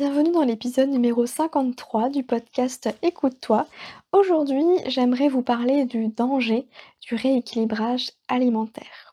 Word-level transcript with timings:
Bienvenue 0.00 0.32
dans 0.32 0.44
l'épisode 0.44 0.88
numéro 0.88 1.26
53 1.26 2.08
du 2.08 2.22
podcast 2.22 2.88
Écoute-toi. 3.02 3.66
Aujourd'hui, 4.12 4.64
j'aimerais 4.86 5.28
vous 5.28 5.42
parler 5.42 5.84
du 5.84 6.08
danger 6.08 6.66
du 7.02 7.16
rééquilibrage 7.16 8.12
alimentaire. 8.26 9.12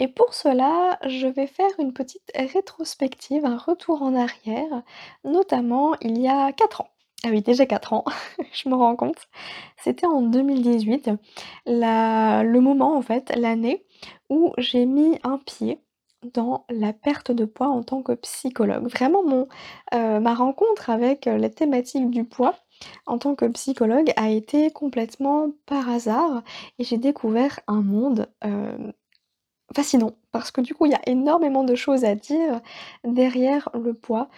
Et 0.00 0.08
pour 0.08 0.34
cela, 0.34 0.98
je 1.06 1.28
vais 1.28 1.46
faire 1.46 1.70
une 1.78 1.92
petite 1.92 2.32
rétrospective, 2.34 3.44
un 3.44 3.58
retour 3.58 4.02
en 4.02 4.16
arrière, 4.16 4.82
notamment 5.22 5.94
il 6.00 6.20
y 6.20 6.26
a 6.26 6.50
4 6.50 6.80
ans. 6.80 6.90
Ah 7.24 7.28
oui, 7.28 7.40
déjà 7.40 7.64
4 7.64 7.92
ans, 7.92 8.04
je 8.52 8.68
me 8.68 8.74
rends 8.74 8.96
compte. 8.96 9.28
C'était 9.76 10.08
en 10.08 10.22
2018, 10.22 11.12
le 11.66 12.58
moment 12.58 12.96
en 12.96 13.02
fait, 13.02 13.32
l'année 13.36 13.84
où 14.30 14.52
j'ai 14.58 14.84
mis 14.84 15.16
un 15.22 15.38
pied 15.38 15.78
dans 16.34 16.64
la 16.70 16.92
perte 16.92 17.30
de 17.32 17.44
poids 17.44 17.68
en 17.68 17.82
tant 17.82 18.02
que 18.02 18.12
psychologue. 18.12 18.88
Vraiment 18.88 19.22
mon, 19.24 19.48
heu, 19.94 20.20
ma 20.20 20.34
rencontre 20.34 20.90
avec, 20.90 21.26
heu, 21.28 21.36
la 21.36 21.50
thématique 21.50 22.10
du 22.10 22.24
poids 22.24 22.54
en 23.06 23.18
tant 23.18 23.34
que 23.34 23.46
psychologue 23.46 24.12
a 24.16 24.30
été 24.30 24.70
complètement 24.70 25.50
par 25.66 25.88
hasard 25.88 26.42
et 26.78 26.84
j'ai 26.84 26.98
découvert 26.98 27.60
un 27.68 27.82
monde, 27.82 28.28
hem, 28.42 28.92
fascinant 29.74 30.12
parce 30.32 30.50
que 30.50 30.60
du 30.62 30.74
coup 30.74 30.86
il 30.86 30.92
y 30.92 30.94
a 30.94 31.00
énormément 31.06 31.64
de 31.64 31.74
choses 31.74 32.04
à 32.04 32.14
dire 32.14 32.60
derrière 33.04 33.68
le 33.74 33.94
poids. 33.94 34.28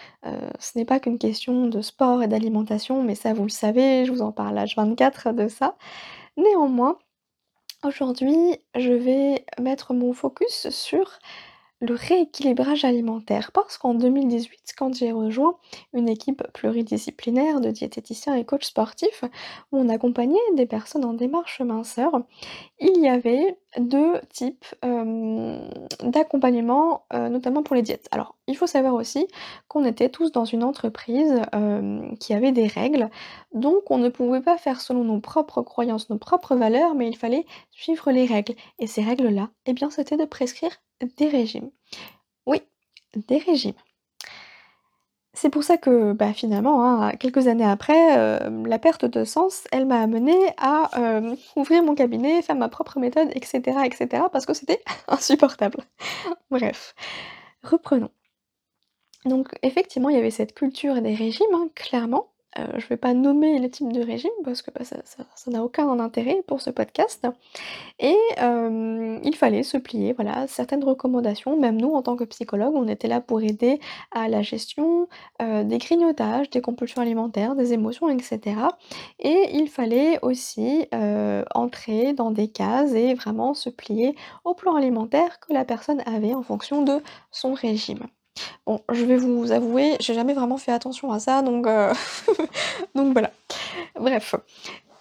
Ce 0.59 0.77
n'est 0.79 0.85
pas 0.85 1.01
qu'une 1.01 1.19
question 1.19 1.67
de 1.69 1.81
sport 1.83 2.23
et 2.23 2.29
d'alimentation, 2.29 3.03
mais 3.03 3.15
ça 3.15 3.33
vous 3.35 3.45
le 3.45 3.49
savez, 3.51 4.05
je 4.07 4.13
vous 4.13 4.23
en 4.23 4.33
parle 4.33 4.59
H24 4.59 5.35
de 5.35 5.49
ça. 5.49 5.77
Néanmoins, 6.37 6.99
aujourd'hui, 7.85 8.37
je 8.77 8.93
vais 8.93 9.45
mettre 9.61 9.95
mon 9.95 10.13
focus 10.15 10.71
sur 10.71 11.19
le 11.81 11.95
rééquilibrage 11.95 12.85
alimentaire, 12.85 13.53
parce 13.53 13.79
qu'en 13.79 13.95
2018, 13.95 14.75
quand 14.77 14.95
j'ai 14.95 15.13
rejoint 15.13 15.57
une 15.95 16.09
équipe 16.09 16.43
pluridisciplinaire 16.53 17.61
de 17.61 17.71
diététiciens 17.71 18.35
et 18.35 18.45
coachs 18.45 18.65
sportifs, 18.65 19.25
où 19.73 19.79
on 19.79 19.89
accompagnait 19.89 20.39
des 20.55 20.67
personnes 20.67 21.05
en 21.07 21.15
démarche 21.15 21.61
minceur, 21.63 22.13
il 22.81 23.01
y 23.03 23.09
avait 23.09 23.59
2 23.79 24.21
types, 24.33 24.65
hem, 24.83 25.61
d'accompagnement, 26.03 27.05
heu, 27.15 27.29
notamment 27.29 27.63
pour 27.63 27.77
les 27.77 27.83
diètes. 27.83 28.09
Alors, 28.11 28.37
il 28.47 28.57
faut 28.57 28.67
savoir 28.67 28.95
aussi 28.95 29.27
qu'on 29.69 29.85
était 29.85 30.09
tous 30.11 30.33
dans 30.33 30.45
une 30.45 30.65
entreprise, 30.65 31.43
hem, 31.53 32.17
qui 32.19 32.35
avait 32.35 32.53
des 32.53 32.67
règles, 32.67 33.11
donc 33.55 33.91
on 33.91 33.99
ne 33.99 34.09
pouvait 34.09 34.43
pas 34.43 34.59
faire 34.59 34.81
selon 34.81 35.05
nos 35.05 35.21
propres 35.21 35.63
croyances, 35.63 36.11
nos 36.11 36.19
propres 36.19 36.57
valeurs, 36.57 36.95
mais 36.95 37.09
il 37.09 37.17
fallait 37.17 37.47
suivre 37.71 38.11
les 38.13 38.27
règles. 38.27 38.55
Et 38.79 38.87
ces 38.87 39.03
règles-là, 39.03 39.51
eh 39.67 39.73
bien, 39.73 39.91
c'était 39.91 40.17
de 40.17 40.25
prescrire 40.25 40.73
des 41.17 41.29
régimes. 41.29 41.71
Oui, 42.47 42.63
des 43.17 43.39
régimes. 43.39 43.75
C'est 45.33 45.49
pour 45.51 45.63
ça 45.63 45.77
que, 45.79 46.13
bah, 46.13 46.33
finalement, 46.33 46.85
hein, 46.85 47.13
quelques 47.13 47.47
années 47.47 47.65
après, 47.65 47.95
hem, 47.97 48.67
la 48.67 48.79
perte 48.81 49.05
de 49.05 49.25
sens, 49.25 49.65
elle 49.71 49.87
m'a 49.87 50.01
amenée 50.01 50.39
à, 50.59 50.91
hem, 50.97 51.37
ouvrir 51.57 51.83
mon 51.85 51.95
cabinet, 51.95 52.43
faire 52.43 52.57
ma 52.57 52.69
propre 52.69 52.99
méthode 52.99 53.29
et 53.35 53.45
cetera 53.47 53.87
et 53.87 53.93
cetera 53.95 54.29
parce 54.31 54.45
que 54.45 54.55
c'était 54.55 54.83
insupportable. 55.09 55.79
Bref, 56.51 56.95
reprenons. 57.63 58.11
Donc 59.25 59.49
effectivement, 59.63 60.11
il 60.11 60.17
y 60.17 60.19
avait 60.19 60.31
cette 60.31 60.55
culture 60.55 61.01
des 61.01 61.15
régimes, 61.15 61.55
hein, 61.55 61.69
clairement. 61.75 62.33
Heu, 62.59 62.63
je 62.79 62.87
vais 62.89 62.97
pas 62.97 63.15
nommer 63.15 63.59
les 63.61 63.71
types 63.71 63.93
de 63.93 64.01
régimes 64.03 64.31
parce 64.45 64.63
que, 64.63 64.71
bah, 64.73 64.85
ça 64.85 65.51
n'a 65.51 65.63
aucun 65.65 65.89
intérêt 66.01 66.43
pour 66.47 66.61
ce 66.61 66.71
podcast 66.71 67.27
et 68.01 68.17
hem, 68.39 69.21
il 69.25 69.37
fallait 69.37 69.63
se 69.65 69.77
plier, 69.79 70.13
voilà, 70.15 70.47
certaines 70.49 70.85
recommandations. 70.85 71.59
Même 71.59 71.81
nous, 71.81 71.93
en 71.95 72.03
tant 72.03 72.17
que 72.17 72.25
psychologues, 72.25 72.75
on 72.77 72.89
était 72.89 73.09
là 73.09 73.21
pour 73.21 73.43
aider 73.43 73.81
à 74.13 74.29
la 74.29 74.43
gestion, 74.43 75.09
heu, 75.43 75.65
des 75.65 75.79
grignotages, 75.79 76.51
des 76.51 76.63
compulsions 76.63 77.03
alimentaires, 77.03 77.57
des 77.57 77.73
émotions 77.75 78.09
et 78.11 78.23
cetera 78.23 78.79
et 79.21 79.51
il 79.55 79.69
fallait 79.69 80.19
aussi, 80.23 80.87
entrer 81.55 82.13
dans 82.15 82.31
des 82.33 82.49
cases 82.49 82.93
et 82.95 83.15
vraiment 83.15 83.55
se 83.55 83.71
plier 83.71 84.15
au 84.45 84.55
plan 84.55 84.75
alimentaire 84.77 85.41
que 85.41 85.53
la 85.53 85.65
personne 85.65 86.03
avait 86.07 86.35
en 86.35 86.43
fonction 86.43 86.83
de 86.83 87.03
son 87.33 87.55
régime. 87.55 88.07
Bon, 88.67 88.81
je 88.93 89.05
vais 89.05 89.17
vous 89.17 89.53
avouer, 89.53 89.97
j'ai 90.01 90.15
jamais 90.15 90.35
vraiment 90.35 90.59
fait 90.59 90.73
attention 90.73 91.13
à 91.13 91.19
ça, 91.21 91.43
donc 91.43 91.67
heu, 91.67 91.91
donc 92.95 93.13
voilà. 93.13 93.31
Bref 93.99 94.35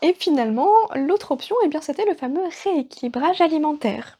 et 0.01 0.13
finalement, 0.13 0.71
l'autre 0.95 1.31
option, 1.31 1.55
eh 1.65 1.67
bien, 1.67 1.81
c'était 1.81 2.05
le 2.05 2.13
fameux 2.15 2.43
rééquilibrage 2.63 3.41
alimentaire. 3.41 4.17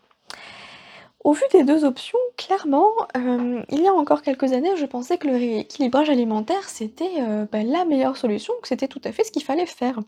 Au 1.25 1.33
vu 1.33 1.43
des 1.51 1.63
2 1.65 1.83
options, 1.83 2.17
clairement, 2.37 2.87
hem, 3.13 3.65
il 3.69 3.81
y 3.81 3.87
a 3.87 3.93
encore 3.93 4.21
quelques 4.21 4.53
années, 4.53 4.77
je 4.77 4.85
pensais 4.85 5.17
que 5.17 5.27
le 5.27 5.33
rééquilibrage 5.33 6.09
alimentaire, 6.09 6.69
c'était, 6.69 7.11
heu, 7.21 7.45
bah, 7.51 7.61
la 7.61 7.83
meilleure 7.83 8.15
solution, 8.15 8.53
que 8.61 8.69
c'était 8.69 8.87
tout 8.87 9.01
à 9.03 9.11
fait 9.11 9.25
ce 9.25 9.31
qu'il 9.31 9.43
fallait 9.43 9.65
faire. 9.65 9.99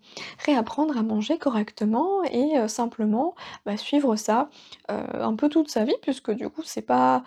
Réapprendre 0.46 0.98
à 0.98 1.04
manger 1.04 1.38
correctement 1.38 2.24
et 2.24 2.66
simplement, 2.70 3.36
bah, 3.66 3.76
suivre 3.76 4.16
ça, 4.16 4.50
un 4.88 5.36
peu 5.36 5.50
toute 5.50 5.70
sa 5.70 5.84
vie 5.84 5.96
puisque 6.02 6.32
du 6.32 6.50
coup, 6.50 6.62
c'est 6.64 6.82
pas 6.82 7.24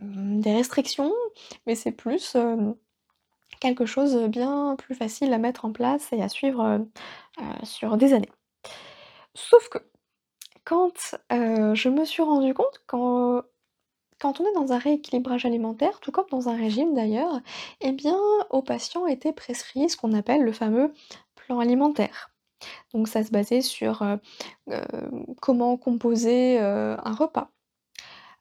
des 0.00 0.52
restrictions, 0.54 1.12
mais 1.66 1.74
c'est 1.74 1.92
plus, 1.92 2.34
hem, 2.34 2.74
quelque 3.60 3.86
chose, 3.86 4.16
bien 4.28 4.76
plus 4.78 4.94
facile 4.94 5.32
à 5.32 5.38
mettre 5.38 5.64
en 5.64 5.72
place 5.72 6.12
et 6.12 6.22
à 6.22 6.28
suivre, 6.28 6.62
heu 6.64 6.90
heu, 7.40 7.64
sur 7.64 7.96
des 7.96 8.14
années. 8.14 8.32
Sauf 9.34 9.68
que 9.68 9.78
quand, 10.64 11.16
je 11.30 11.88
me 11.88 12.04
suis 12.04 12.22
rendu 12.22 12.54
compte 12.54 12.82
quand 12.88 13.42
on 14.40 14.46
est 14.46 14.54
dans 14.54 14.72
un 14.72 14.78
rééquilibrage 14.78 15.44
alimentaire, 15.46 16.00
tout 16.00 16.12
comme 16.12 16.26
dans 16.30 16.48
un 16.48 16.56
régime 16.56 16.94
d'ailleurs, 16.94 17.40
eh 17.80 17.92
bien, 17.92 18.18
aux 18.50 18.62
patients 18.62 19.06
était 19.06 19.32
prescrit 19.32 19.88
ce 19.90 19.96
qu'on 19.96 20.12
appelle 20.14 20.42
le 20.42 20.52
fameux 20.52 20.92
plan 21.36 21.60
alimentaire. 21.60 22.32
Donc 22.94 23.08
ça 23.08 23.24
se 23.24 23.30
basait 23.30 23.62
sur, 23.62 24.04
comment 25.40 25.76
composer, 25.76 26.58
un 26.60 27.14
repas. 27.14 27.50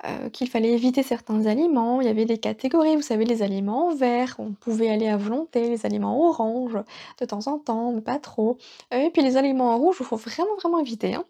Heu, 0.07 0.29
qu'il 0.29 0.49
fallait 0.49 0.71
éviter 0.73 1.03
certains 1.03 1.45
aliments. 1.45 2.01
Il 2.01 2.07
y 2.07 2.09
avait 2.09 2.25
des 2.25 2.37
catégories, 2.37 2.95
vous 2.95 3.01
savez, 3.01 3.25
les 3.25 3.41
aliments 3.43 3.93
verts, 3.95 4.35
on 4.39 4.53
pouvait 4.53 4.89
aller 4.89 5.07
à 5.07 5.17
volonté, 5.17 5.69
les 5.69 5.85
aliments 5.85 6.27
orange, 6.29 6.77
de 7.19 7.25
temps 7.25 7.47
en 7.47 7.59
temps, 7.59 7.91
mais 7.93 8.01
pas 8.01 8.19
trop. 8.19 8.57
Heu, 8.93 8.97
et 9.05 9.11
puis 9.11 9.21
les 9.21 9.37
aliments 9.37 9.71
en 9.73 9.77
rouge, 9.77 9.97
il 9.99 10.05
faut 10.05 10.17
vraiment, 10.17 10.55
vraiment 10.57 10.79
éviter, 10.79 11.15
hein. 11.15 11.25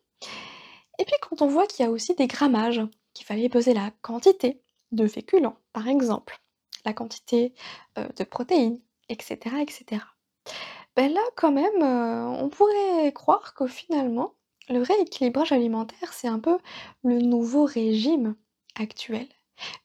Et 1.00 1.06
puis 1.06 1.16
quand 1.22 1.42
on 1.42 1.48
voit 1.48 1.68
qu'il 1.68 1.86
y 1.86 1.88
a 1.88 1.92
aussi 1.92 2.16
des 2.16 2.28
grammages, 2.28 2.82
qu'il 3.14 3.26
fallait 3.26 3.50
peser 3.50 3.74
la 3.74 3.92
quantité 4.02 4.62
de 4.92 5.08
féculents, 5.08 5.58
par 5.74 5.88
exemple, 5.88 6.40
la 6.86 6.94
quantité, 6.94 7.54
heu, 7.98 8.08
de 8.18 8.24
protéines, 8.24 8.80
et 9.10 9.18
cetera, 9.22 9.62
et 9.62 9.70
cetera. 9.72 10.08
Beh, 10.96 11.10
là, 11.10 11.22
quand 11.36 11.52
même, 11.52 11.82
on 11.84 12.50
pourrait 12.50 13.12
croire 13.14 13.54
que 13.56 13.68
finalement, 13.68 14.34
le 14.70 14.82
rééquilibrage 14.82 15.52
alimentaire, 15.52 16.14
c'est 16.14 16.28
un 16.28 16.40
peu 16.40 16.58
le 17.04 17.20
nouveau 17.20 17.66
régime 17.66 18.36
actuel. 18.80 19.28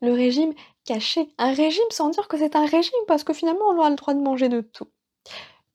Le 0.03 0.13
régime 0.13 0.55
caché. 0.85 1.29
Un 1.39 1.53
régime 1.55 1.85
sans 1.91 2.11
dire 2.11 2.29
que 2.29 2.39
c'est 2.39 2.57
un 2.57 2.67
régime, 2.67 2.93
parce 3.09 3.25
que 3.25 3.33
finalement, 3.33 3.67
on 3.69 3.83
a 3.83 3.91
le 3.91 3.97
droit 3.97 4.15
de 4.15 4.21
manger 4.21 4.49
de 4.49 4.61
tout. 4.63 4.89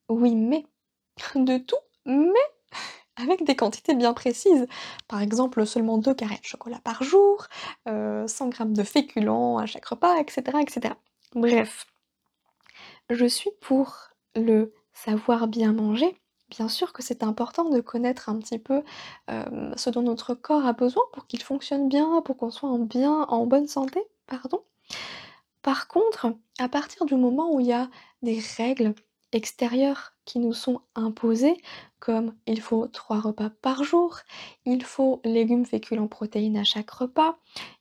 Oui, 0.09 0.35
mais 0.35 0.65
de 1.35 1.57
tout, 1.59 1.77
mais 2.05 2.25
avec 3.17 3.43
des 3.45 3.55
quantités 3.55 3.95
bien 3.95 4.13
précises. 4.13 4.67
Par 5.07 5.21
exemple, 5.21 5.65
seulement 5.67 5.97
2 5.99 6.15
carrés 6.15 6.39
de 6.39 6.45
chocolat 6.45 6.79
par 6.83 7.03
jour, 7.03 7.47
heu, 7.89 8.25
100 8.27 8.49
grammes 8.49 8.73
de 8.73 8.83
féculents 8.83 9.57
à 9.59 9.65
chaque 9.67 9.85
repas, 9.87 10.17
et 10.19 10.25
cetera, 10.31 10.61
et 10.61 10.69
cetera. 10.69 10.97
Bref, 11.35 11.87
je 13.09 13.25
suis 13.25 13.51
pour 13.61 13.95
le 14.35 14.73
savoir 14.93 15.47
bien 15.47 15.73
manger. 15.73 16.15
Bien 16.57 16.69
sûr 16.69 16.93
que 16.93 17.03
c'est 17.03 17.23
important 17.23 17.69
de 17.69 17.81
connaître 17.81 18.29
un 18.29 18.37
petit 18.39 18.59
peu, 18.59 18.83
hem, 19.27 19.73
ce 19.75 19.89
dont 19.89 20.01
notre 20.01 20.33
corps 20.35 20.65
a 20.65 20.73
besoin 20.73 21.03
pour 21.13 21.27
qu'il 21.27 21.41
fonctionne 21.43 21.89
bien, 21.89 22.21
pour 22.23 22.37
qu'on 22.37 22.51
soit 22.51 22.69
en 22.69 22.79
bien 22.79 23.23
en 23.23 23.45
bonne 23.45 23.67
santé, 23.67 24.01
pardon. 24.27 24.61
Par 25.61 25.87
contre, 25.87 26.33
à 26.59 26.69
partir 26.69 27.05
du 27.05 27.15
moment 27.15 27.53
où 27.53 27.59
il 27.59 27.67
y 27.67 27.73
a 27.73 27.89
des 28.21 28.39
règles 28.57 28.93
extérieures 29.31 30.13
qui 30.25 30.39
nous 30.39 30.53
sont 30.53 30.81
imposées, 30.95 31.61
comme 31.99 32.33
il 32.47 32.61
faut 32.61 32.87
3 32.87 33.19
repas 33.19 33.49
par 33.61 33.83
jour, 33.83 34.19
il 34.65 34.83
faut 34.83 35.21
légumes, 35.25 35.65
féculents, 35.65 36.07
protéines 36.07 36.57
à 36.57 36.63
chaque 36.63 36.91
repas, 36.91 37.37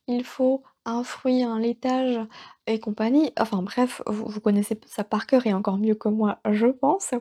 il 0.09 0.25
faut 0.25 0.63
un 0.87 1.05
fruit, 1.05 1.43
un 1.43 1.59
laitage 1.61 2.19
et 2.67 2.81
compagnie, 2.81 3.33
enfin 3.39 3.63
bref, 3.63 4.03
vous 4.07 4.41
connaissez 4.41 4.79
ça 4.87 5.05
par 5.05 5.27
cœur 5.27 5.47
et 5.47 5.55
encore 5.55 5.79
mieux 5.79 5.95
que 5.95 6.09
moi, 6.09 6.41
je 6.51 6.67
pense. 6.67 7.13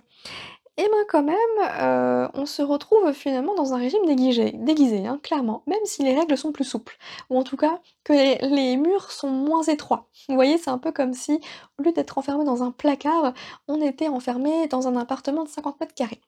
Et 0.78 0.84
ben, 0.90 1.06
quand 1.08 1.22
même, 1.22 1.38
heu, 1.62 2.30
on 2.34 2.48
se 2.48 2.64
retrouve 2.64 3.14
finalement 3.14 3.54
dans 3.54 3.74
un 3.74 3.78
régime 3.78 4.06
déguisé, 4.08 5.06
hein, 5.06 5.20
clairement, 5.22 5.62
même 5.68 5.80
si 5.86 6.02
les 6.04 6.16
règles 6.18 6.36
sont 6.36 6.52
plus 6.52 6.64
souples 6.64 6.98
ou 7.30 7.38
en 7.38 7.44
tout 7.44 7.58
cas 7.58 7.80
que 8.04 8.14
les 8.44 8.76
murs 8.76 9.12
sont 9.12 9.30
moins 9.30 9.62
étroits. 9.62 10.10
Vous 10.30 10.34
voyez? 10.36 10.58
C'est 10.58 10.72
un 10.72 10.80
peu 10.80 10.92
comme 10.92 11.14
si, 11.14 11.40
au 11.78 11.84
lieu 11.84 11.92
d'être 11.94 12.18
enfermé 12.18 12.44
dans 12.44 12.64
un 12.64 12.72
placard, 12.72 13.34
on 13.68 13.82
était 13.82 14.08
enfermé 14.08 14.68
dans 14.68 14.88
un 14.88 14.96
appartement 14.98 15.44
de 15.44 15.50
50 15.50 15.78
m². 15.80 16.20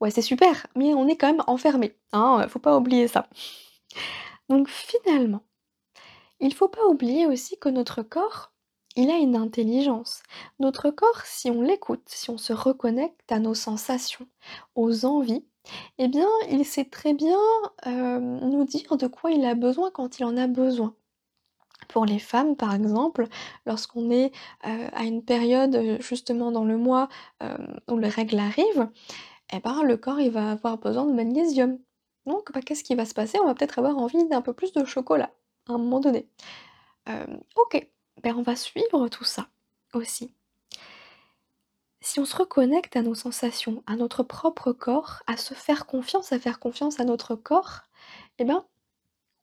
Ouais, 0.00 0.10
c'est 0.10 0.22
super, 0.22 0.66
mais 0.76 0.94
on 0.94 1.08
est 1.08 1.16
quand 1.16 1.28
même 1.28 1.44
enfermé, 1.46 1.96
hein, 2.12 2.42
heu, 2.44 2.48
faut 2.48 2.58
pas 2.60 2.76
oublier 2.78 3.08
ça. 3.08 3.28
Donc 4.48 4.68
finalement, 4.68 5.42
il 6.40 6.54
faut 6.54 6.68
pas 6.68 6.86
oublier 6.86 7.26
aussi 7.26 7.58
que 7.58 7.68
notre 7.70 8.02
corps, 8.02 8.51
il 8.96 9.10
a 9.10 9.16
une 9.18 9.36
intelligence. 9.36 10.22
Notre 10.60 10.90
corps, 10.90 11.22
si 11.24 11.50
on 11.50 11.62
l'écoute, 11.62 12.02
si 12.06 12.30
on 12.30 12.38
se 12.38 12.52
reconnecte 12.52 13.30
à 13.32 13.38
nos 13.38 13.54
sensations, 13.54 14.26
aux 14.74 15.04
envies, 15.04 15.44
et 15.98 16.08
bien, 16.08 16.28
il 16.50 16.64
sait 16.64 16.84
très 16.84 17.14
bien, 17.14 17.38
hem, 17.84 18.40
nous 18.50 18.64
dire 18.64 18.96
de 18.96 19.06
quoi 19.06 19.30
il 19.30 19.44
a 19.44 19.54
besoin 19.54 19.90
quand 19.90 20.18
il 20.18 20.24
en 20.24 20.36
a 20.36 20.46
besoin. 20.46 20.94
Pour 21.88 22.06
les 22.06 22.18
femmes, 22.18 22.56
par 22.56 22.74
exemple, 22.74 23.26
lorsqu'on 23.66 24.10
est, 24.10 24.32
heu, 24.66 24.88
à 24.92 25.04
une 25.04 25.24
période, 25.24 25.74
heu, 25.76 25.98
justement 26.00 26.52
dans 26.52 26.64
le 26.64 26.76
mois, 26.78 27.08
où 27.90 27.98
les 27.98 28.08
règles 28.08 28.38
arrivent, 28.38 28.88
et 29.52 29.60
ben, 29.60 29.82
le 29.84 29.96
corps, 29.96 30.20
il 30.20 30.30
va 30.32 30.52
avoir 30.52 30.78
besoin 30.78 31.06
de 31.06 31.12
magnésium. 31.12 31.78
Donc, 32.26 32.52
bah, 32.52 32.60
qu'est-ce 32.62 32.84
qui 32.84 32.94
va 32.96 33.04
se 33.06 33.14
passer? 33.14 33.38
On 33.40 33.46
va 33.46 33.54
peut-être 33.54 33.78
avoir 33.80 33.98
envie 33.98 34.24
d'un 34.28 34.42
peu 34.42 34.52
plus 34.54 34.72
de 34.72 34.84
chocolat, 34.84 35.32
à 35.68 35.74
un 35.74 35.78
moment 35.78 36.00
donné. 36.00 36.28
OK, 37.56 37.88
ben, 38.22 38.34
on 38.36 38.42
va 38.42 38.56
suivre 38.56 39.08
tout 39.08 39.24
ça, 39.24 39.48
aussi. 39.94 40.34
Si 42.00 42.18
on 42.18 42.24
se 42.24 42.36
reconnecte 42.36 42.96
à 42.96 43.02
nos 43.02 43.14
sensations, 43.14 43.82
à 43.86 43.96
notre 43.96 44.22
propre 44.22 44.72
corps, 44.72 45.22
à 45.26 45.36
se 45.36 45.54
faire 45.54 45.86
confiance, 45.86 46.32
à 46.32 46.38
faire 46.38 46.58
confiance 46.58 46.98
à 47.00 47.04
notre 47.04 47.36
corps, 47.36 47.82
et 48.38 48.44
ben, 48.44 48.64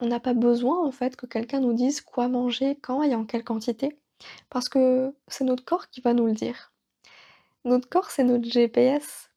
on 0.01 0.07
n'a 0.07 0.19
pas 0.19 0.33
besoin 0.33 0.86
en 0.86 0.92
fait 0.92 1.16
que 1.16 1.25
quelqu'un 1.25 1.62
nous 1.62 1.74
dise 1.74 2.01
quoi 2.01 2.27
manger, 2.27 2.77
quand 2.81 3.04
et 3.04 3.16
en 3.16 3.25
quelle 3.25 3.44
quantité, 3.44 3.98
parce 4.50 4.69
que 4.69 5.13
c'est 5.27 5.45
notre 5.45 5.63
corps 5.65 5.89
qui 5.89 6.01
va 6.01 6.13
nous 6.13 6.25
le 6.25 6.33
dire. 6.33 6.74
Notre 7.65 7.89
corps, 7.89 8.12
c'est 8.12 8.24
notre 8.24 8.50
GPS. 8.50 9.30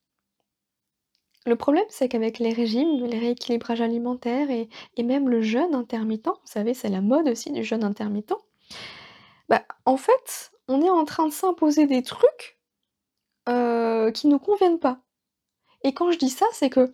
Le 1.47 1.57
problème, 1.57 1.85
c'est 1.89 2.09
qu'avec 2.09 2.39
les 2.39 2.53
régimes, 2.53 3.05
les 3.05 3.19
rééquilibrages 3.19 3.81
alimentaires 3.81 4.51
et 4.51 4.69
et 4.97 5.03
même 5.03 5.29
le 5.29 5.43
jeûne 5.43 5.75
intermittent, 5.75 6.29
vous 6.29 6.37
savez, 6.45 6.75
c'est 6.75 6.89
la 6.89 7.01
mode 7.01 7.29
aussi 7.29 7.51
du 7.51 7.65
jeûne 7.65 7.85
intermittent, 7.85 8.35
bah, 9.49 9.65
en 9.87 9.97
fait, 9.97 10.53
on 10.69 10.83
est 10.83 10.91
en 10.91 11.05
train 11.05 11.27
de 11.27 11.33
s'imposer 11.33 11.87
des 11.87 12.03
trucs, 12.03 12.59
qui 14.15 14.27
nous 14.29 14.39
conviennent 14.39 14.79
pas. 14.81 15.01
Et 15.85 15.95
quand 15.95 16.13
je 16.13 16.19
dis 16.19 16.31
ça, 16.31 16.47
c'est 16.53 16.71
que, 16.71 16.93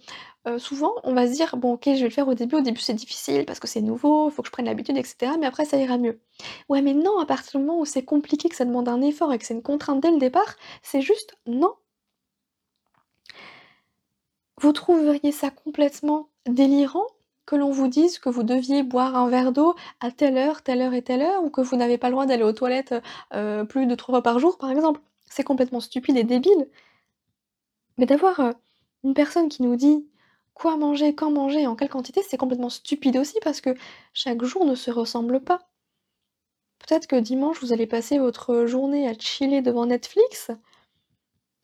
souvent 0.59 0.95
on 1.05 1.15
va 1.15 1.27
se 1.29 1.33
dire: 1.35 1.57
«Bon 1.59 1.75
OK, 1.75 1.85
je 1.87 1.93
vais 1.93 2.05
le 2.05 2.11
faire 2.11 2.29
au 2.29 2.35
début, 2.35 2.57
au 2.57 2.63
début 2.63 2.81
c'est 2.81 2.95
difficile 2.95 3.45
parce 3.47 3.61
que 3.61 3.69
c'est 3.69 3.83
nouveau, 3.83 4.31
il 4.31 4.33
faut 4.33 4.43
que 4.43 4.49
je 4.49 4.53
prenne 4.53 4.67
l'habitude 4.67 4.97
et 4.99 5.05
cetera, 5.05 5.37
mais 5.39 5.47
après 5.47 5.67
ça 5.67 5.77
ira 5.79 5.99
mieux». 5.99 6.21
Ouais, 6.71 6.83
mais 6.83 6.95
non, 6.95 7.19
à 7.21 7.27
partir 7.27 7.61
du 7.61 7.67
moment 7.67 7.81
où 7.81 7.85
c'est 7.87 8.05
compliqué, 8.05 8.49
que 8.49 8.57
ça 8.57 8.65
demande 8.65 8.89
un 8.89 9.03
effort 9.03 9.33
et 9.33 9.39
que 9.39 9.45
c'est 9.47 9.55
une 9.55 9.63
contrainte 9.63 10.01
dès 10.01 10.11
le 10.13 10.19
départ, 10.19 10.57
c'est 10.83 11.03
juste 11.03 11.37
non. 11.47 11.75
Vous 14.61 14.73
trouveriez 14.73 15.33
ça 15.33 15.51
complètement 15.51 16.31
délirant 16.47 17.07
que 17.49 17.57
l'on 17.57 17.71
vous 17.73 17.89
dise 17.89 18.19
que 18.21 18.29
vous 18.29 18.45
deviez 18.45 18.83
boire 18.85 19.17
un 19.17 19.29
verre 19.29 19.53
d'eau 19.53 19.75
à 20.01 20.11
telle 20.13 20.39
heure, 20.39 20.63
telle 20.63 20.83
heure 20.83 20.95
et 20.95 21.03
telle 21.03 21.23
heure 21.23 21.43
ou 21.45 21.51
que 21.51 21.61
vous 21.63 21.77
n'avez 21.77 21.99
pas 21.99 22.09
le 22.09 22.13
droit 22.13 22.27
d'aller 22.27 22.45
aux 22.45 22.53
toilettes, 22.53 22.95
heu, 23.35 23.65
plus 23.69 23.87
de 23.87 23.95
3 23.97 24.15
fois 24.15 24.23
par 24.23 24.39
jour, 24.39 24.59
par 24.59 24.71
exemple? 24.71 25.01
C'est 25.31 25.45
complètement 25.45 25.81
stupide 25.81 26.17
et 26.19 26.25
débile. 26.25 26.69
Mais 27.99 28.07
d'avoir, 28.07 28.41
heu, 28.41 28.55
une 29.05 29.13
personne 29.13 29.51
qui 29.51 29.63
nous 29.63 29.77
dit 29.77 30.09
quoi 30.55 30.79
manger, 30.79 31.15
quand 31.15 31.31
manger 31.31 31.67
en 31.67 31.77
quelle 31.77 31.91
quantité, 31.91 32.23
c'est 32.27 32.39
complètement 32.39 32.71
stupide 32.71 33.19
aussi 33.19 33.37
parce 33.45 33.61
que 33.61 33.75
chaque 34.15 34.43
jour 34.43 34.65
ne 34.65 34.75
se 34.75 34.91
ressemble 34.91 35.41
pas. 35.41 35.69
Peut-être 36.81 37.07
que 37.07 37.15
dimanche, 37.15 37.61
vous 37.61 37.73
allez 37.73 37.87
passer 37.87 38.19
votre 38.19 38.67
journée 38.67 39.09
à 39.09 39.17
chiller 39.17 39.63
devant 39.63 39.87
Netflix 39.87 40.51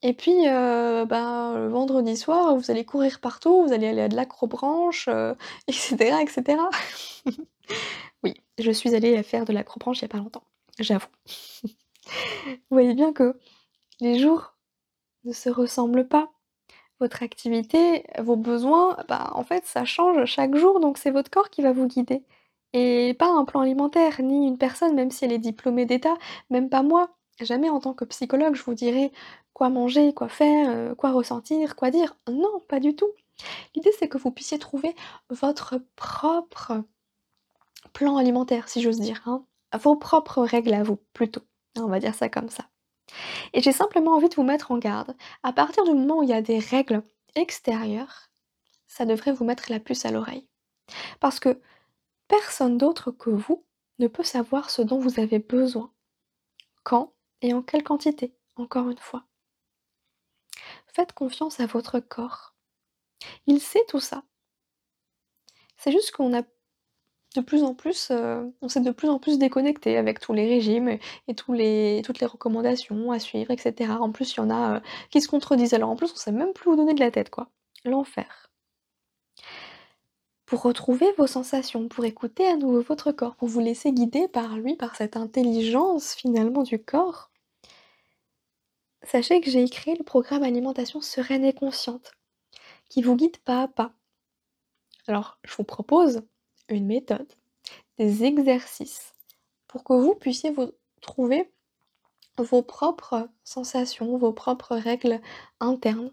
et 0.04 0.14
puis, 0.14 0.32
heu, 0.48 1.06
ben, 1.06 1.56
le 1.58 1.68
vendredi 1.68 2.16
soir, 2.16 2.56
vous 2.56 2.70
allez 2.70 2.84
courir 2.86 3.20
partout, 3.20 3.64
vous 3.66 3.72
allez 3.74 3.88
aller 3.88 4.02
à 4.02 4.08
de 4.08 4.16
l'acrobranche, 4.16 5.08
heu, 5.08 5.36
et 5.68 5.72
cetera 5.74 6.22
et. 6.22 6.70
Oui, 8.24 8.34
je 8.58 8.70
suis 8.70 8.94
allée, 8.94 9.22
faire 9.22 9.44
de 9.44 9.52
l'acrobranche 9.52 9.98
il 10.00 10.02
y 10.02 10.04
a 10.06 10.08
pas 10.08 10.18
longtemps, 10.18 10.44
j'avoue. 10.80 11.06
Vous 12.48 12.76
voyez 12.76 12.94
bien 12.94 13.12
que 13.12 13.38
les 14.00 14.18
jours 14.18 14.54
ne 15.24 15.32
se 15.32 15.50
ressemblent 15.50 16.08
pas. 16.08 16.30
Votre 17.00 17.22
activité, 17.24 18.04
vos 18.20 18.36
besoins, 18.36 18.96
bah, 19.08 19.30
en 19.34 19.44
fait, 19.44 19.66
ça 19.66 19.84
change 19.84 20.24
chaque 20.26 20.56
jour, 20.56 20.80
donc 20.80 20.98
c'est 20.98 21.10
votre 21.12 21.30
corps 21.30 21.50
qui 21.50 21.62
va 21.62 21.72
vous 21.72 21.86
guider 21.88 22.24
et 22.74 23.14
pas 23.18 23.28
un 23.30 23.44
plan 23.46 23.60
alimentaire, 23.62 24.20
ni 24.22 24.46
une 24.48 24.58
personne, 24.58 24.94
même 24.94 25.10
si 25.10 25.24
elle 25.24 25.32
est 25.32 25.38
diplômée 25.38 25.86
d'État, 25.86 26.14
même 26.50 26.70
pas 26.70 26.82
moi. 26.82 27.16
Jamais 27.40 27.68
en 27.70 27.80
tant 27.80 27.94
que 27.94 28.04
psychologue, 28.04 28.54
je 28.54 28.62
vous 28.62 28.74
dirai 28.74 29.12
quoi 29.52 29.70
manger, 29.70 30.14
quoi 30.14 30.28
faire, 30.28 30.70
heu, 30.70 30.94
quoi 30.94 31.12
ressentir, 31.12 31.76
quoi 31.76 31.90
dire. 31.90 32.16
Non, 32.28 32.60
pas 32.68 32.80
du 32.80 32.94
tout. 32.96 33.10
L'idée, 33.74 33.92
c'est 33.98 34.08
que 34.08 34.18
vous 34.18 34.30
puissiez 34.30 34.58
trouver 34.58 34.94
votre 35.30 35.78
propre 35.96 36.84
plan 37.92 38.16
alimentaire, 38.16 38.68
si 38.68 38.82
j'ose 38.82 39.00
dire, 39.00 39.22
hein. 39.26 39.44
Vos 39.82 39.96
propres 39.96 40.42
règles 40.42 40.74
à 40.74 40.84
vous, 40.84 40.98
plutôt. 41.12 41.42
On 41.76 41.88
va 41.88 41.98
dire 41.98 42.14
ça 42.14 42.28
comme 42.28 42.48
ça 42.48 42.64
et 43.52 43.60
j'ai 43.60 43.72
simplement 43.72 44.12
envie 44.12 44.28
de 44.28 44.34
vous 44.34 44.42
mettre 44.42 44.70
en 44.70 44.78
garde. 44.78 45.16
À 45.42 45.52
partir 45.52 45.84
du 45.84 45.92
moment 45.92 46.18
où 46.18 46.22
il 46.22 46.28
y 46.28 46.34
a 46.34 46.42
des 46.42 46.58
règles 46.58 47.02
extérieures, 47.34 48.30
ça 48.86 49.06
devrait 49.06 49.32
vous 49.32 49.44
mettre 49.44 49.70
la 49.70 49.80
puce 49.80 50.04
à 50.04 50.10
l'oreille. 50.10 50.48
Parce 51.20 51.40
que 51.40 51.60
personne 52.28 52.78
d'autre 52.78 53.10
que 53.10 53.30
vous 53.30 53.64
ne 53.98 54.06
peut 54.08 54.24
savoir 54.24 54.70
ce 54.70 54.82
dont 54.82 54.98
vous 54.98 55.20
avez 55.20 55.38
besoin, 55.38 55.92
quand 56.82 57.13
et 57.44 57.52
en 57.52 57.62
quelle 57.62 57.82
quantité, 57.82 58.34
encore 58.56 58.88
une 58.88 58.98
fois? 58.98 59.24
Faites 60.86 61.12
confiance 61.12 61.60
à 61.60 61.66
votre 61.66 62.00
corps. 62.00 62.54
Il 63.46 63.60
sait 63.60 63.84
tout 63.88 64.00
ça. 64.00 64.24
C'est 65.76 65.92
juste 65.92 66.12
qu'on 66.12 66.34
a 66.34 66.42
de 67.36 67.40
plus 67.42 67.64
en 67.64 67.74
plus, 67.74 68.10
heu, 68.12 68.52
on 68.62 68.68
s'est 68.68 68.80
de 68.80 68.90
plus 68.92 69.10
en 69.10 69.18
plus 69.18 69.38
déconnecté 69.38 69.98
avec 69.98 70.20
tous 70.20 70.32
les 70.32 70.48
régimes 70.48 70.88
et 71.28 71.34
toutes 71.34 71.58
les 71.58 72.02
recommandations 72.26 73.12
à 73.12 73.18
suivre 73.18 73.50
et 73.50 73.58
cetera. 73.58 74.00
En 74.00 74.12
plus, 74.12 74.34
il 74.34 74.38
y 74.38 74.40
en 74.40 74.50
a, 74.50 74.78
heu, 74.78 74.82
qui 75.10 75.20
se 75.20 75.28
contredisent. 75.28 75.74
Alors 75.74 75.90
en 75.90 75.96
plus, 75.96 76.12
on 76.12 76.16
sait 76.16 76.32
même 76.32 76.52
plus 76.54 76.70
où 76.70 76.76
donner 76.76 76.94
de 76.94 77.00
la 77.00 77.10
tête, 77.10 77.30
quoi. 77.30 77.50
L'enfer. 77.84 78.50
Pour 80.46 80.62
retrouver 80.62 81.12
vos 81.18 81.26
sensations, 81.26 81.88
pour 81.88 82.04
écouter 82.04 82.46
à 82.46 82.56
nouveau 82.56 82.80
votre 82.82 83.12
corps, 83.12 83.34
pour 83.36 83.48
vous 83.48 83.60
laisser 83.60 83.92
guider 83.92 84.28
par 84.28 84.56
lui, 84.56 84.76
par 84.76 84.96
cette 84.96 85.16
intelligence 85.16 86.14
finalement 86.14 86.62
du 86.62 86.82
corps 86.82 87.30
sachez 89.04 89.40
que 89.40 89.50
j'ai 89.50 89.68
créé 89.68 89.96
le 89.96 90.04
programme 90.04 90.42
Alimentation 90.42 91.00
sereine 91.00 91.44
et 91.44 91.52
consciente, 91.52 92.12
qui 92.88 93.02
vous 93.02 93.16
guide 93.16 93.38
pas 93.38 93.62
à 93.62 93.68
pas. 93.68 93.92
Alors, 95.06 95.38
je 95.44 95.54
vous 95.54 95.64
propose 95.64 96.22
une 96.68 96.86
méthode, 96.86 97.32
des 97.98 98.24
exercices 98.24 99.12
pour 99.66 99.84
que 99.84 99.92
vous 99.92 100.14
puissiez 100.14 100.50
vous 100.50 100.72
trouver 101.00 101.50
vos 102.38 102.62
propres 102.62 103.28
sensations, 103.44 104.16
vos 104.16 104.32
propres 104.32 104.76
règles 104.76 105.20
internes 105.60 106.10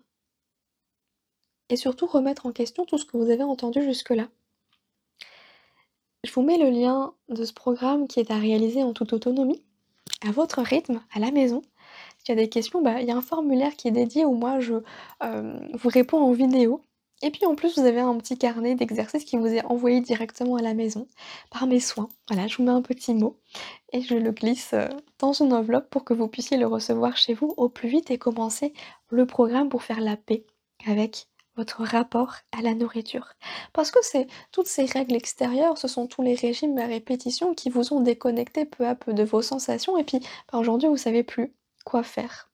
et 1.69 1.77
surtout 1.77 2.05
remettre 2.05 2.45
en 2.45 2.51
question 2.51 2.86
tout 2.86 2.98
ce 2.98 3.05
que 3.05 3.17
vous 3.17 3.29
avez 3.29 3.43
entendu 3.43 3.81
jusque-là. 3.81 4.27
Je 6.24 6.31
vous 6.33 6.43
mets 6.43 6.57
le 6.57 6.69
lien 6.69 7.13
de 7.29 7.45
ce 7.45 7.53
programme 7.53 8.07
qui 8.07 8.19
est 8.19 8.29
à 8.29 8.38
réaliser 8.38 8.83
en 8.83 8.93
toute 8.93 9.13
autonomie, 9.13 9.63
à 10.27 10.31
votre 10.31 10.62
rythme, 10.62 11.01
à 11.13 11.19
la 11.19 11.31
maison. 11.31 11.62
S'il 12.23 12.35
y 12.35 12.39
a 12.39 12.41
des 12.41 12.49
questions, 12.49 12.81
bah, 12.81 13.01
il 13.01 13.07
y 13.07 13.11
a 13.11 13.15
un 13.17 13.21
formulaire 13.21 13.75
qui 13.75 13.87
est 13.87 13.91
dédié 13.91 14.25
où 14.25 14.33
moi 14.33 14.59
je, 14.59 14.75
hem, 15.21 15.69
vous 15.73 15.89
réponds 15.89 16.19
en 16.19 16.31
vidéo 16.31 16.81
et 17.23 17.31
puis 17.31 17.45
en 17.45 17.55
plus 17.55 17.77
vous 17.77 17.85
avez 17.85 17.99
un 17.99 18.15
petit 18.17 18.37
carnet 18.37 18.75
d'exercices 18.75 19.25
qui 19.25 19.37
vous 19.37 19.47
est 19.47 19.63
envoyé 19.65 20.01
directement 20.01 20.55
à 20.57 20.61
la 20.61 20.73
maison 20.73 21.07
par 21.51 21.67
mes 21.67 21.79
soins. 21.79 22.09
Voilà, 22.29 22.47
je 22.47 22.57
vous 22.57 22.63
mets 22.63 22.71
un 22.71 22.81
petit 22.81 23.13
mot 23.13 23.39
et 23.93 24.01
je 24.01 24.15
le 24.15 24.31
glisse, 24.31 24.73
heu, 24.73 24.87
dans 25.19 25.33
une 25.33 25.53
enveloppe 25.53 25.89
pour 25.89 26.03
que 26.05 26.13
vous 26.13 26.27
puissiez 26.27 26.57
le 26.57 26.67
recevoir 26.67 27.17
chez 27.17 27.33
vous 27.33 27.53
au 27.57 27.69
plus 27.69 27.89
vite 27.89 28.11
et 28.11 28.17
commencer 28.17 28.73
le 29.09 29.25
programme 29.25 29.69
pour 29.69 29.83
faire 29.83 30.01
la 30.01 30.17
paix 30.17 30.45
avec 30.87 31.27
votre 31.57 31.83
rapport 31.83 32.35
à 32.57 32.61
la 32.61 32.73
nourriture. 32.73 33.33
Parce 33.73 33.91
que 33.91 33.99
c'est 34.01 34.27
toutes 34.51 34.67
ces 34.67 34.85
règles 34.85 35.15
extérieures, 35.15 35.77
ce 35.77 35.87
sont 35.87 36.07
tous 36.07 36.21
les 36.21 36.35
régimes 36.35 36.77
à 36.77 36.85
répétition 36.87 37.53
qui 37.53 37.69
vous 37.69 37.93
ont 37.93 38.01
déconnecté 38.01 38.65
peu 38.65 38.87
à 38.87 38.95
peu 38.95 39.13
de 39.13 39.23
vos 39.23 39.41
sensations 39.41 39.97
et 39.97 40.03
puis, 40.03 40.19
bah, 40.51 40.59
aujourd'hui 40.59 40.87
vous 40.89 40.97
savez 40.97 41.23
plus 41.23 41.53
quoi 41.83 42.03
faire. 42.03 42.50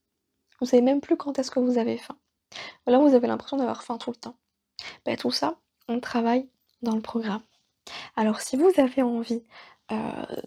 Vous 0.59 0.67
savez 0.67 0.81
même 0.81 1.01
plus 1.01 1.17
quand 1.17 1.37
est-ce 1.39 1.51
que 1.51 1.59
vous 1.59 1.77
avez 1.77 1.97
faim. 1.97 2.17
Alors 2.85 3.01
vous 3.01 3.13
avez 3.13 3.27
l'impression 3.27 3.57
d'avoir 3.57 3.83
faim 3.83 3.97
tout 3.97 4.11
le 4.11 4.15
temps. 4.15 4.37
Bah, 5.05 5.15
tout 5.17 5.31
ça, 5.31 5.57
on 5.87 5.99
travaille 5.99 6.49
dans 6.81 6.95
le 6.95 7.01
programme. 7.01 7.41
Alors 8.15 8.41
si 8.41 8.57
vous 8.57 8.71
avez 8.77 9.01
envie 9.01 9.43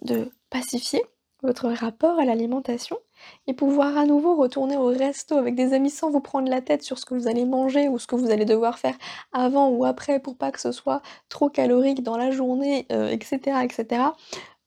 de 0.03 0.31
pacifier 0.51 1.03
votre 1.43 1.69
rapport 1.69 2.19
à 2.19 2.25
l'alimentation 2.25 2.99
et 3.47 3.55
pouvoir 3.55 3.97
à 3.97 4.05
nouveau 4.05 4.37
retourner 4.37 4.77
au 4.77 4.87
resto 4.87 5.37
avec 5.37 5.55
des 5.55 5.73
amis 5.73 5.91
sans 5.91 6.11
vous 6.11 6.21
prendre 6.21 6.51
la 6.51 6.61
tête 6.61 6.83
sur 6.83 6.99
ce 6.99 7.07
que 7.07 7.15
vous 7.15 7.29
allez 7.29 7.47
manger 7.47 7.89
ou 7.89 7.99
ce 7.99 8.07
que 8.07 8.15
vous 8.15 8.31
allez 8.31 8.45
devoir 8.45 8.79
faire 8.79 8.97
avant 9.33 9.69
ou 9.69 9.85
après 9.85 10.21
pour 10.21 10.37
pas 10.37 10.51
que 10.51 10.61
ce 10.61 10.73
soit 10.73 11.01
trop 11.29 11.49
calorique 11.49 12.03
dans 12.03 12.19
la 12.19 12.31
journée, 12.31 12.87
etc., 12.91 13.39
etc., 13.65 14.03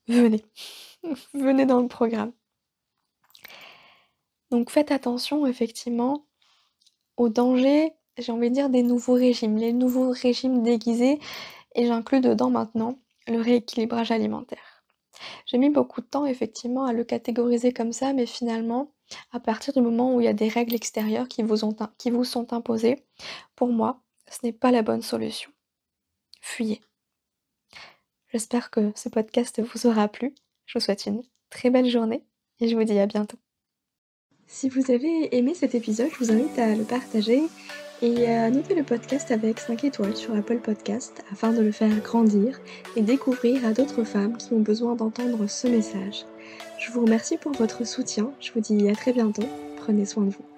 venez. 0.08 0.44
Venez 1.34 1.66
dans 1.66 1.82
le 1.82 1.90
programme. 1.90 2.32
Donc 4.54 4.70
faites 4.70 4.92
attention 4.92 5.48
effectivement 5.48 6.28
aux 7.18 7.30
dangers, 7.30 7.92
j'ai 8.20 8.32
envie 8.32 8.52
de 8.52 8.54
dire 8.54 8.70
des 8.70 8.84
nouveaux 8.84 9.16
régimes, 9.16 9.58
les 9.58 9.74
nouveaux 9.74 10.12
régimes 10.12 10.62
déguisés 10.62 11.20
et 11.74 11.88
j'inclus 11.88 12.22
dedans 12.22 12.52
maintenant 12.52 13.00
le 13.26 13.42
rééquilibrage 13.42 14.12
alimentaire. 14.12 14.84
J'ai 15.48 15.58
mis 15.58 15.72
beaucoup 15.72 16.02
de 16.02 16.06
temps 16.06 16.28
effectivement 16.28 16.86
à 16.86 16.94
le 16.94 17.04
catégoriser 17.04 17.74
comme 17.74 17.94
ça, 17.94 18.14
mais 18.14 18.28
finalement, 18.28 18.94
à 19.32 19.40
partir 19.40 19.74
du 19.74 19.82
moment 19.82 20.14
où 20.14 20.22
il 20.22 20.26
y 20.26 20.28
a 20.28 20.34
des 20.34 20.50
règles 20.50 20.76
extérieures 20.76 21.28
qui 21.28 21.42
vous, 21.42 21.76
qui 21.98 22.12
vous 22.12 22.24
sont 22.24 22.54
imposées, 22.54 23.04
pour 23.56 23.70
moi, 23.70 24.04
ce 24.30 24.46
n'est 24.46 24.54
pas 24.54 24.70
la 24.70 24.84
bonne 24.84 25.02
solution. 25.02 25.50
Fuyez. 26.42 26.80
J'espère 28.32 28.70
que 28.70 28.92
ce 28.94 29.10
podcast 29.10 29.60
vous 29.64 29.88
aura 29.88 30.08
plu. 30.08 30.36
Je 30.68 30.78
vous 30.78 30.86
souhaite 30.86 31.08
une 31.08 31.24
très 31.50 31.72
belle 31.72 31.90
journée 31.90 32.24
et 32.60 32.68
je 32.68 32.76
vous 32.76 32.84
dis 32.84 33.00
à 33.00 33.08
bientôt. 33.08 33.40
Si 34.48 34.70
vous 34.70 34.92
avez 34.92 35.36
aimé 35.36 35.54
cet 35.56 35.76
épisode, 35.76 36.10
je 36.12 36.24
vous 36.24 36.32
invite 36.32 36.58
à 36.60 36.76
le 36.76 36.84
partager 36.84 37.42
et 38.02 38.28
à 38.28 38.50
noter 38.50 38.76
le 38.76 38.84
podcast 38.84 39.32
avec 39.32 39.60
5 39.60 39.84
étoiles 39.86 40.16
sur 40.16 40.36
Apple 40.36 40.60
Podcast 40.60 41.24
afin 41.32 41.52
de 41.54 41.62
le 41.62 41.72
faire 41.72 41.96
grandir 42.02 42.60
et 42.96 43.02
découvrir 43.02 43.66
à 43.66 43.74
d'autres 43.74 44.04
femmes 44.04 44.38
qui 44.38 44.54
ont 44.54 44.60
besoin 44.60 44.96
d'entendre 44.96 45.48
ce 45.48 45.68
message. 45.68 46.26
Je 46.80 46.92
vous 46.92 47.06
remercie 47.06 47.38
pour 47.38 47.54
votre 47.54 47.86
soutien, 47.86 48.32
je 48.40 48.52
vous 48.52 48.60
dis 48.60 48.90
à 48.90 48.94
très 48.94 49.14
bientôt, 49.14 49.48
prenez 49.78 50.06
soin 50.06 50.24
de 50.24 50.32
vous. 50.32 50.53